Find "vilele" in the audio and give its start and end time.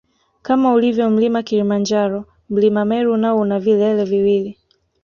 3.59-4.05